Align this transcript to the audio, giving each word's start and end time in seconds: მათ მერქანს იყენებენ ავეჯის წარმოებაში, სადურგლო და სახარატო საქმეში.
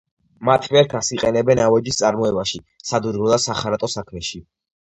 მათ 0.47 0.63
მერქანს 0.75 1.09
იყენებენ 1.17 1.61
ავეჯის 1.65 1.99
წარმოებაში, 2.01 2.63
სადურგლო 2.93 3.31
და 3.35 3.41
სახარატო 3.47 3.95
საქმეში. 3.99 4.47